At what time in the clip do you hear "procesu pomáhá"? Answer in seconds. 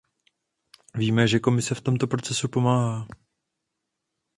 2.07-3.07